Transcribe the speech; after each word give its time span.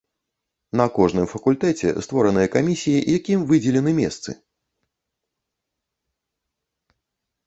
На 0.79 0.85
кожным 0.93 1.25
факультэце 1.33 1.87
створаныя 2.05 2.47
камісіі, 2.55 3.03
якім 3.17 3.39
выдзелены 3.51 3.93
месцы. 3.97 4.35